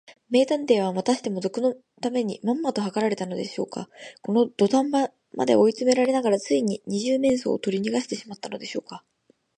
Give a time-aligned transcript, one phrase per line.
[0.31, 3.87] 名探偵は、またしても賊のためにまんまとはかられたのでしょうか。
[4.23, 9.05] このどたん場まで追いつめながら、ついに二十面相をとりにがしてしまったのでしょうか。